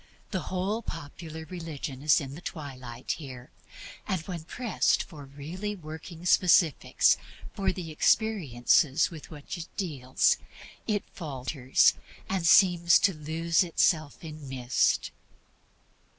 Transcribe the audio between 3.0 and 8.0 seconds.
here. And when pressed for really working specifics for the